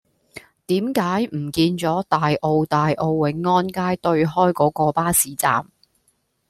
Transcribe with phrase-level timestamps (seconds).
[0.65, 5.63] 點解唔見左大澳大澳永安街對開嗰個巴士站